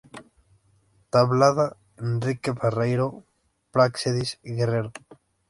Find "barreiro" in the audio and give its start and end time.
2.59-3.07